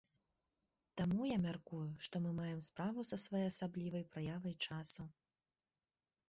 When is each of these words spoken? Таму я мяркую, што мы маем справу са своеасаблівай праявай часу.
Таму 1.01 1.27
я 1.31 1.35
мяркую, 1.43 1.81
што 2.07 2.15
мы 2.23 2.31
маем 2.39 2.63
справу 2.69 3.05
са 3.11 3.19
своеасаблівай 3.25 4.03
праявай 4.15 4.53
часу. 4.71 5.07